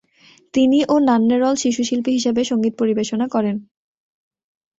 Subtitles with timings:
[0.53, 3.55] তিনি ও নান্নেরল শিশুশিল্পী হিসেবে সঙ্গীত পরিবেশনা করেন।